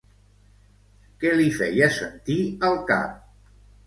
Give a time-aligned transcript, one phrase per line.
[1.23, 2.39] Què li feia sentir
[2.71, 3.21] al cap?